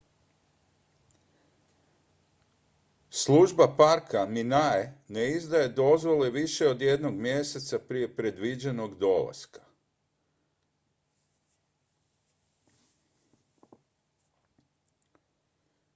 [3.09, 9.63] služba parka minae ne izdaje dozvole više od jednog mjeseca prije predviđenog dolaska